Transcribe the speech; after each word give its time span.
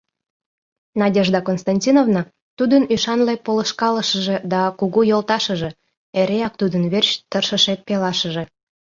Надежда 1.01 1.39
Константиновна— 1.47 2.21
тудын 2.57 2.83
ӱшанле 2.93 3.33
полышкалышыже 3.45 4.37
да 4.51 4.61
кугу 4.79 5.01
йолташыже, 5.11 5.69
эреак 6.19 6.53
тудын 6.61 6.83
верч 6.93 7.09
тыршыше 7.29 7.73
пелашыже. 7.87 8.43